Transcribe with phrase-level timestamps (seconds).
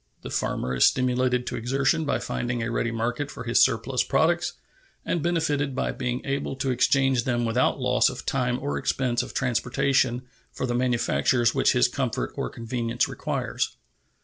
[0.23, 4.53] The farmer is stimulated to exertion by finding a ready market for his surplus products,
[5.05, 9.35] and benefited by being able to exchange them without loss of time or expense of
[9.35, 13.77] transportation for the manufactures which his comfort or convenience requires.